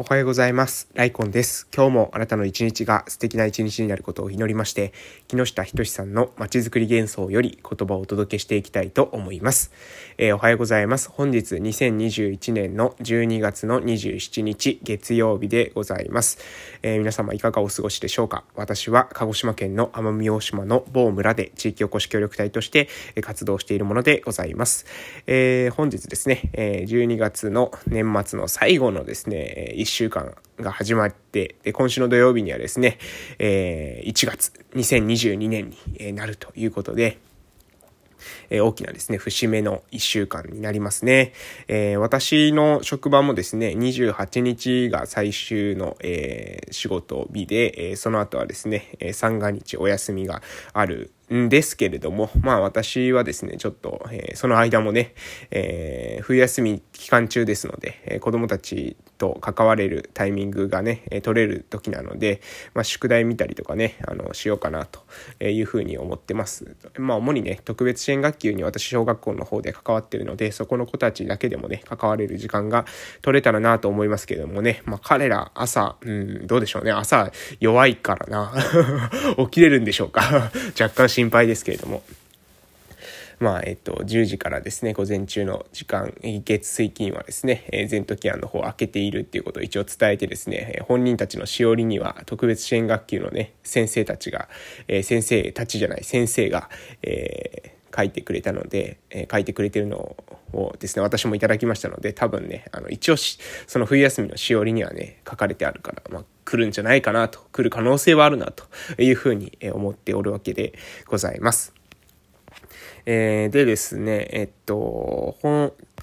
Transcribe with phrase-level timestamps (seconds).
[0.00, 0.88] おはようございます。
[0.94, 1.66] ライコンです。
[1.74, 4.92] 今日もあなたの一日が素敵な一日になることを祈りまして、
[5.26, 9.72] 木下仁さんのまちづくり幻想より言葉をお届けしていきたいと思います。
[10.16, 11.10] えー、おはようございます。
[11.10, 16.38] 本日2021年の12月の27日月曜日でございます。
[16.82, 18.44] えー、皆様いかがお過ごしでしょうか？
[18.54, 22.88] 私は鹿児島県の奄美大島の某村で地域おこし協力隊として
[23.20, 24.86] 活動しているものでございます。
[25.26, 32.98] えー、本日ですね、12月の年末の最後のですね、週間が始まって、で、今週の土曜日にはですね、
[33.38, 37.18] えー、1月2022年になるということで、
[38.50, 41.32] えー、大きなですね、節目の1週間になりますね。
[41.68, 50.42] えー、私の職場もですね、28日が最終の、えー、仕事日で、えその後はですね、三が日お休みが
[50.72, 55.14] あるんですけれども、まあ私はですね、ちょっと、えー、その間もね、
[55.50, 62.40] えー、冬休み期間中ですので、えー、子供たちと関われるタイミングがね、え取れる時なので、
[62.74, 65.00] まあ宿題見たりとかね、あの、しようかなと
[65.44, 66.76] いうふうに思ってます。
[66.96, 72.86] まあ主にね、特別支援学級に私小学校の方で関わってるので、そこの子たちだけでもね、関われる時間が
[73.22, 78.54] 取れたらなと思いますけれどもね、まあ彼ら朝、うん、どうでしょうね、朝弱いからな、
[79.36, 80.50] 起きれるんでしょうか。
[80.80, 82.02] 若干心配ですけれども。
[83.40, 94.48] まあ、えっと、10時からですね、午前中の時間、月水金はですね、えー、全時案の方を開けているっていうことを一応伝えてですね、本人たちのしおりには特別支援学級のね、先生たちが、
[94.88, 96.68] えー、先生たちじゃない、先生が、
[97.02, 100.16] えー、書いてくれたので、えー、書いてくれてるの
[100.52, 108.64] をですね、私もいただきましたので、多分ね、あの、一応その冬休みのしおりにはね、書かれてあるから、まあ、来るんじゃないかなと、来る可能性はあるなと
[109.02, 110.74] いうふうに思っておるわけで
[111.06, 111.74] ございます。
[113.04, 115.36] えー、でですね、えっと、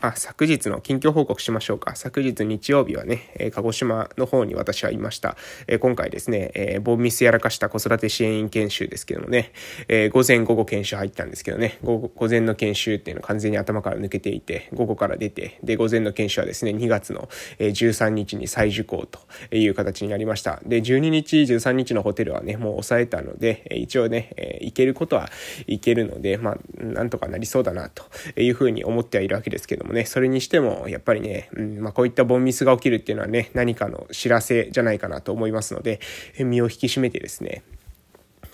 [0.02, 1.96] あ、昨日の近況報告しましょうか。
[1.96, 5.38] 昨日日曜日はね、えー、鹿児島の方に私はいました。
[5.68, 9.54] えー、今回ですね、えー、ボンミスやらかした子育て支援員研修ですけどもね、
[9.88, 17.30] えー、午前午後研修入ったんですけどね、午午前の研修っていうのは完全に頭から抜けていて、午後から出て、で、午前の研修はですね、2月の
[17.60, 19.20] 13日に再受講と
[19.56, 20.60] いう形になりました。
[20.66, 25.30] で、12日、13日のホテルはね、もう抑えたので、一応ね、えー、行けることは
[25.68, 28.04] 行けるので、まあ、なんとかなりそうだなと
[28.40, 36.00] いうふうに思ってはいるわけですけどもね、それにしても、やっぱりね、うんまあ、こういったボンミスが起きるっていうのはね、何かの知らせじゃないかなと思いますので、
[36.40, 37.64] 身を引き締めてですね、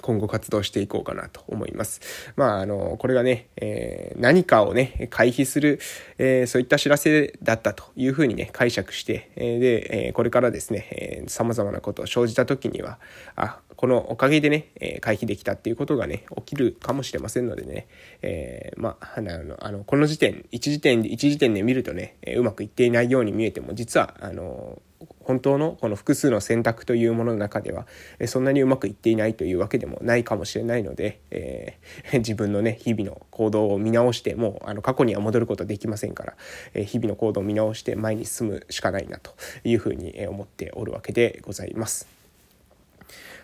[0.01, 2.01] 今後活動していこうかなと思います。
[2.35, 5.79] まあ、あの、これがね、えー、何かをね、回避する、
[6.17, 12.99] えー、そういった知らせだったというふうにね、解釈して、えー、で、えこれからですね、えー、様々なことを生じた時には、
[13.35, 17.87] あ、このおかげでね、え回避できたっていうことがね、起きるかもしれませんのでね、
[18.21, 24.81] えまあ、あの、あのこの時点、一時点で、一時点で見るとね、えうまくいっていないように見えても、実は、あの、
[25.23, 27.87] 本当のこの複数の選択というものの中では
[28.27, 36.35] そんなにうまくいっていないというわけでもないかもしれないので、えー、 自分のね日々の行動を見直してもうあの過去には戻ることできませんから、
[36.73, 39.31] えー、日々の行動を見直して前に進むしかないなと
[39.63, 42.20] いうふうに思っておるわけでございます。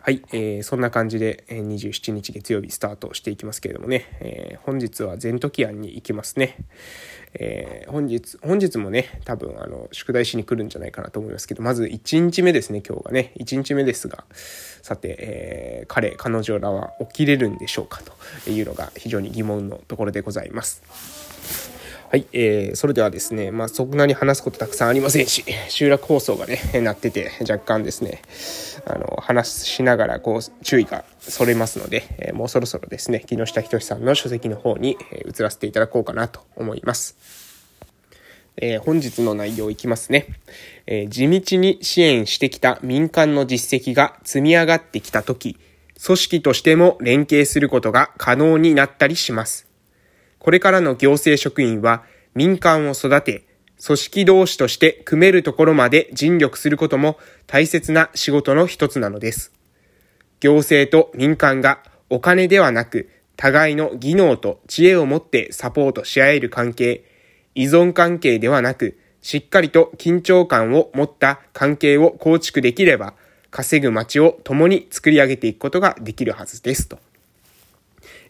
[0.08, 6.56] はい、えー、そんな感じで27日月曜日スタートしていきますけれどもね、えー、本日は全時案に行きますね。
[7.34, 14.24] えー、本日、本日もね、多分あの、宿題しに来るんじゃないかなと思いますけど、まず1日目ですね、今日がね、1日目ですが、
[14.82, 18.02] さて、えー、彼、彼女らは起きれるんでしょうか
[18.46, 21.27] というのが非常に疑問のところでございます。
[22.10, 28.22] はい、えー、それではですね、まあ、そんなに話すことたくさんありませんし、集落放送がね、なってて、若干ですね、
[28.86, 37.18] あの、話しながら、こう、注意がそれますので、えー、もうそろそろですね、木下仁さんの書籍の方に、え、移らせていただこうかなと思います。
[38.56, 40.28] えー、本日の内容いきますね、
[40.86, 45.58] えー、地道に支援してきた民間の実績が積み上がってきたとき、
[46.02, 49.67] 組織としても連携することが可能になったりします。
[50.48, 53.44] これからの行政職員は民間を育て、
[53.86, 57.18] 組織同士として組めるところまで尽力することも
[57.48, 59.52] 大切な仕事の一つなのです。
[60.40, 67.04] 行政と民間がお金ではなく互いの技能と知恵を持ってサポートし合える関係、
[67.54, 73.16] 依存関係ではなく、しっかりと緊張感を持った関係を構築できれば、
[73.52, 76.88] 稼ぐ街を共に作り上げていくことができるはずです。
[76.88, 77.00] と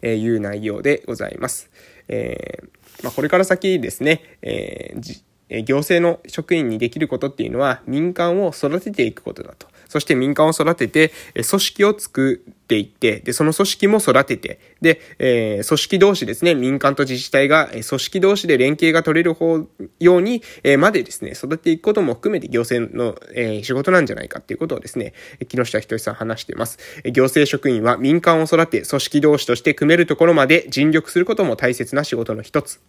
[0.03, 1.69] いう内容でございます。
[2.07, 9.67] えー、まあ、これから先ですね、えーえ行政の職員にできることっていうのは民間を育てていくことだと。
[9.87, 19.67] そして民間を育てて、組織を作っていって、で、その組織も育てて、で、えー、組織同士ですね、民間と自治体が、組織同士で連携が取れる方、
[19.99, 25.13] ように、えー、までですね、育てていくことも含めて行政の、えー、仕事なんじゃないかっていうことをですね、
[25.49, 26.79] 木下仁さん話しています。
[27.03, 32.79] 行政職員は民間を育て、組織同士として組めるところまで尽力することも大切な仕事の一つ。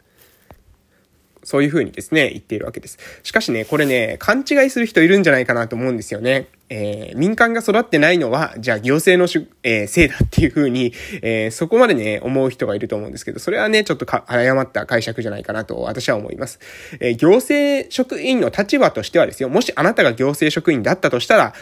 [1.49, 2.99] そういうふうにですね、言っているわけです。
[3.23, 6.49] しかしね、これね、勘違いする人いるんじゃないかなと思うんですよね。
[6.69, 10.93] えー、民間が育ってないのは、じゃあ行政のし、えー、せいだっていうふうに、
[11.23, 16.61] えー、そこまでね、思う人がいると思うんですけど、それはね、ちょっとか、誤った解釈じゃないかなと私は思います。
[17.00, 21.55] え行政職員の立場としてはですよ、もしあなたが行政職員だったとしたら、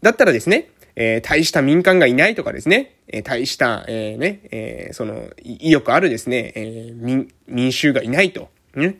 [0.00, 8.48] だったらですね、えー、大した民間がいないとかですね、えー、大した、えー、ね、えその、意欲あるですね、え民、民衆がいないと。
[8.74, 8.96] ね。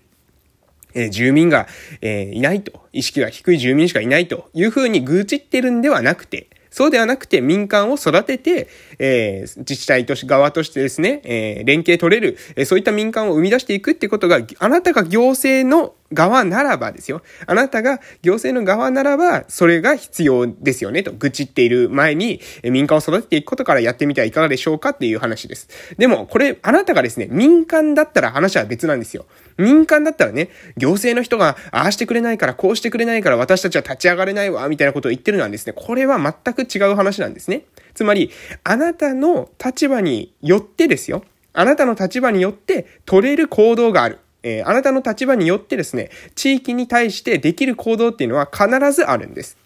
[0.94, 1.66] え住民が、
[2.00, 8.66] えいないと、意識が低い住民しかいないというふうに愚痴ってるんではなくて、そうではなくて民間を育てて、
[8.98, 17.22] えー、自治体とし側としてですね、えー、連携取れる、えー、そういった民間を生み出していくってことが、あなたが行政の側ならばですよ。
[17.46, 21.12] あなたが行政の側ならば、それが必要ですよね、と。
[21.12, 25.68] 愚痴っている前に、民間を育てていくことからやってみてはいかがでしょうかっていう話です。
[25.98, 29.26] でも、これ、あなたがですね、民間だったら話は別なんですよ。
[29.58, 37.62] 民間だったらね、行政の人が、ああしてくれないから、こうしてくれないから、私たちは立ち上がれないわ、みたいなことを言ってるのはですね、これは全く違う話なんですね。
[37.94, 38.30] つまり、
[38.62, 41.24] あなたの立場によってですよ。
[41.52, 44.18] あなたの立場によって取れる行動がある。
[44.44, 49.56] えー、あなたの立場によってですね、地域に対してできる行動っていうのは必ずあるんです。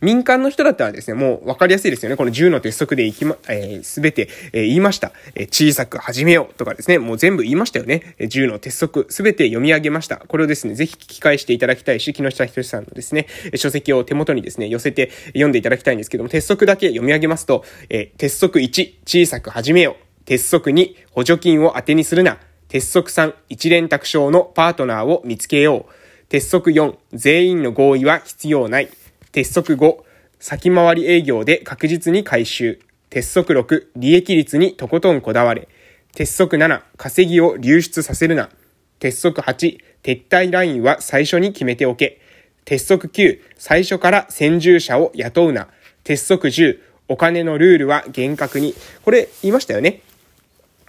[0.00, 2.16] 民間の人だったらですね、もう分かりやすいですよね。
[2.16, 5.12] この10の鉄則でいきま、えー、べて、えー、言いました。
[5.34, 8.14] えー、小さく始めようとかですね、もう全部言いましたよね。
[8.18, 10.16] えー、10の鉄則すべて読み上げました。
[10.16, 20.08] これをですね、ぜひ聞き返していただきたいし、木下仁さんのですね、書籍を手元にですね、寄せて読んでいただきたいんですけども、鉄則だけ読み上げますと、えー、鉄則1、小さく始めよう。
[20.26, 22.38] 鉄則2、補助金を当てにするな。
[22.68, 25.92] 鉄則3、一連卓章のパートナーを見つけよう。
[26.28, 28.90] 鉄則4、全員の合意は必要ない。
[29.32, 29.96] 鉄則5、
[30.38, 32.78] 先回り営業で確実に回収。
[33.08, 35.66] 鉄則6、利益率にとことんこだわれ。
[36.14, 38.50] 鉄則7、稼ぎを流出させるな。
[38.98, 42.20] 鉄則8、撤退ラインは最初に決めておけ。
[42.66, 45.68] 鉄則9、最初から先住者を雇うな。
[46.04, 48.74] 鉄則10、お金のルールは厳格に。
[49.06, 50.02] これ言いましたよね。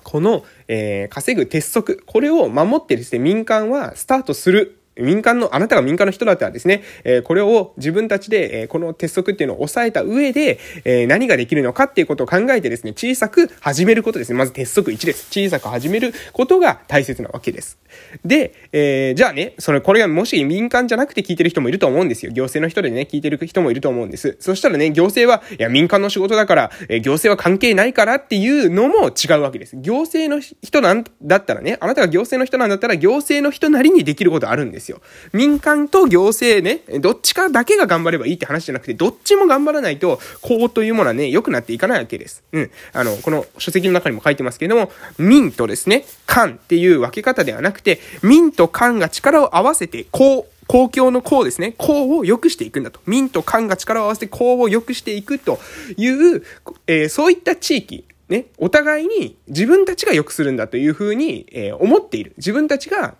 [0.09, 4.78] この、えー、稼ぐ鉄則、これを守ってですね、民間はスタートする。
[5.01, 14.37] 民間の、あなたが民間の人だったらですね、えー、これを自分たちで、えー、この鉄則っていうのを抑えた上で、えー、何ができるのかっていうことを考えてですね、小さく始めることですね。
[14.37, 15.27] まず鉄則1です。
[15.31, 17.77] 小さく始めることが大切なわけです。
[18.25, 22.31] で、えー、じゃあね、それ、これがもし民間じゃなくて聞いてる人もいると思うんですよ。
[22.31, 24.37] 行政の人でね、聞いてる人もいると思うんです。
[24.39, 29.77] そしたらね、行政は、いや、民間の仕事だから、えー、行政は関係ないからっていうのも違うわけです。
[29.77, 34.88] 行政の人なんだったらね、あなたが行政の人なんだったら、行政の人なりにできることあるんですよ。
[35.33, 42.43] 民間と行政ね、どっちかだけが頑張ればいいって話じゃなくて、どっちも頑張らないと、こうというものはね、良くなっていかないわけです。
[42.51, 42.71] うん。
[42.93, 51.73] あの、この書籍の中にも書いてますけれども、民とですね、官っていう分け方ではなくて、民と官が力を合わせて、こう、公共の公ですね。
[51.79, 52.99] 公を良くしていくんだと。
[53.07, 55.59] 民と官が力を合わせて公を良くしていくと
[55.97, 56.43] いう、
[56.85, 62.33] えー、そういった地域、ね、お互いに自分たちが良くするんだというふうに、えー、思っている。
[62.37, 63.15] 自分たちが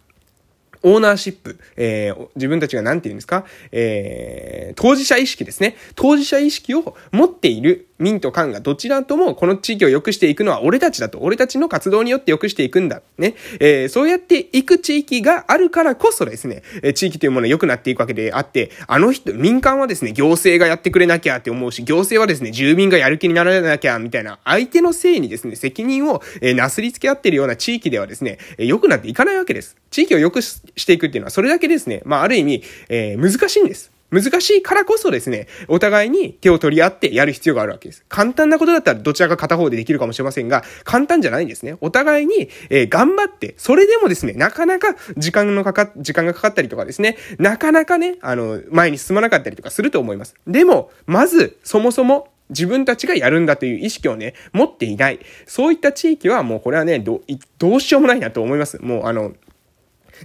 [0.84, 5.76] オーナーシップ、えー、自分たちが何て言うんですか、えー、当事者意識ですね。
[5.96, 11.19] 当事者意識を持っている民と官がどちらともこの地域を良くしていくのは俺たちだと。
[11.19, 13.01] 俺たちの活動によって良くしていくんだ。
[13.18, 13.35] ね。
[13.59, 29.75] えー、そうやっていく地域があるからこそですね、え地域というものは良くなっていくわけであって、あの人、民間はですね、行政がやってくれなきゃって思うし、行政はですね、住民がやる気にならなきゃ、みたいな、相手のせいにですね、責任を、えなすりつけ合ってるような地域ではですね、え良くなっていかないわけです。
[29.91, 33.91] 地域を良くしていくっていうのは、それだけですね、まあ、ある意味、えー、難しいんです。
[34.11, 38.06] 難しいからこそですね、お互いに手を取り合ってやる必要があるわけです。
[38.09, 41.78] 簡単なことだったらどちらか片方でできるかもしれませんが、簡単じゃないんですね。
[41.81, 50.35] お互いに、えー、頑張って、それでもですね、なかなか時間のかか、時間がかかったりとかですね、なかなかね、あの、前に進まなかったりとかすると思います。
[50.47, 55.19] でも、まず、そもそも、自分たちがやるんだという意識をね、持っていない。
[55.45, 57.21] そういった地域はもうこれはね、ど、
[57.59, 58.81] どうしようもないなと思います。
[58.81, 59.33] もうあの、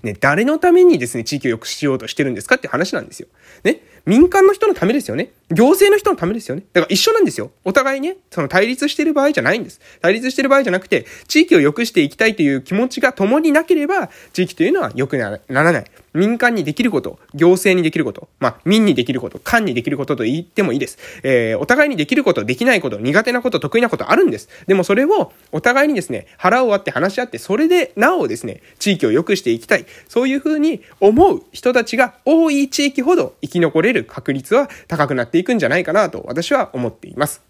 [0.03, 3.29] ね、誰のためにですね、地域を良くしようとしてるんですかって話なんですよ。
[3.63, 3.81] ね。
[4.07, 5.33] 民間の人のためですよね。
[5.51, 6.65] 行政の人のためですよね。
[6.73, 7.51] だから一緒なんですよ。
[7.65, 9.81] お互いね、その対立してる場合じゃないんです。
[10.01, 15.85] 対立してる場合じゃなくて、地域を良くしていきたいという気持ちが共になければ、地域というのは良くならない。
[16.15, 20.99] 民間にできること、行政にできること、まあ、民にできること、官にできることと言ってもいいです。
[21.25, 24.49] えー、お互いにできること、できないこと、苦手なこと、得意なことあるんです。
[24.69, 29.87] でもそれを、お互いにですね、腹を割って話し合って、それで、なおですね、地域を良くしていきたい。
[30.09, 37.43] そういうふうに思う人たちが多い地域ほど生き残れる確率は高くなっていくんじゃないかなと、私は思っています。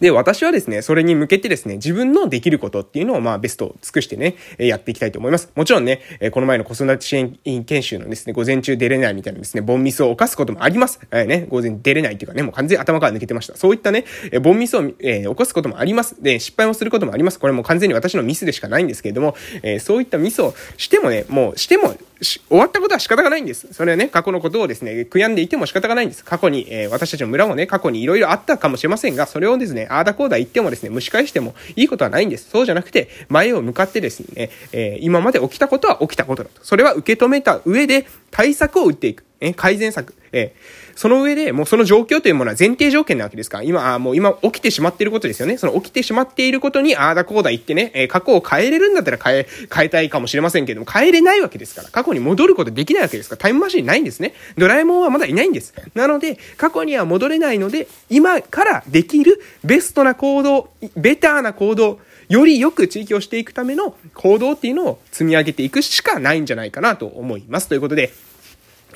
[0.00, 5.50] で、私はですね、それに向けてですね、自分のできることっていうのを、まあ、ベストを尽くしてね、やっていきたいと思います。
[5.54, 11.00] もちろんね、この前の子育て支援研修のですね、午前中出れないみたいなですね、ボンミスを犯すこともあります。
[11.10, 13.56] えー、ね、午前出れないっていうかね、もう完全に頭から抜けてました。
[13.56, 14.04] そういったね、
[14.42, 16.22] ボンミスを、えー、起こすこともあります。
[16.22, 17.38] で、失敗をすることもあります。
[17.38, 23.68] これも完全に私のミスでしかないんですけれども、えー、そういったミスをしてもね、もうしても、終わったことは仕方がないんです。
[23.72, 26.22] それはね、過去のことをですね、悔やんでいても仕方がないんです。
[26.22, 32.50] 過去に、えー、私たちの村もね、過去に色々あったかもしれませんが、それをですね、ああだこうだ言ってもですね、蒸し返してもいいことはないんです。
[32.50, 36.64] そうじゃなくて、前を向かってですね、えー、今まで起きたことは起きたことだと。
[36.64, 39.24] それは受け止めた上で対策を打っていく。
[39.40, 40.14] え改善策。
[40.32, 45.56] えー、その上で、もうその状況というものは前提条件なわけですから、今、もう今起きてしまっていることですよね。
[45.56, 54.34] その起きてしまっていることに、ああだこうだ言ってね、え、過去を変えれるんだったら変え、変えたいかもしれませんけども、変えれないわけですから、過去に戻ることできないわけですから、タイムマシンないんですね。
[54.58, 55.72] ドラえもんはまだいないんです。
[55.94, 67.68] なので、過去には戻れないので、今からできるベストな行動、ベターな行動、よりよく地域をしていくための行動っていうのを積み上げていくしかないんじゃないかなと思います。
[67.68, 68.12] ということで、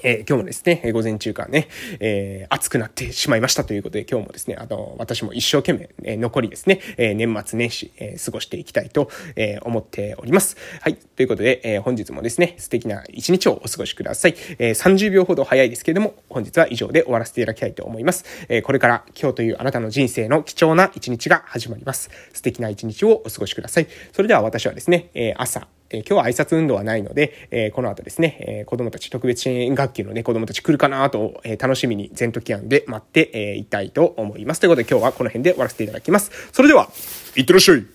[0.05, 1.67] えー、今日もですねえ、午前中からね、
[1.99, 10.59] えー、暑くなってしまいましたということで、今日もですね、あの、私も一生懸命、え、残りですね、え、年末年始、え、過ごしていきたいと、え、思っております。
[10.83, 10.97] はい。
[10.97, 14.35] ということで、え、本日もですね、素敵な一日をお過ごしください。
[14.59, 18.27] え、30秒ほど早いですけれども、本日は以上で終わらせていただきたいと思います。
[18.51, 22.11] え、これから今日というあなたの人生の貴重な一日が始まります。
[22.35, 23.87] 素敵な一日をお過ごしください。
[24.13, 34.61] それでは私はですね、え、朝、え今日は挨拶運動はないので、えこの後ですね、え子供たち、特別支援学級のね、子供たち来るかなと、え楽しみに全時案で待って、えいたいと思います。
[34.61, 36.31] ということで今日はこの辺で終わらせていただきます。
[36.53, 36.91] それでは、
[37.37, 37.94] いってらっしゃい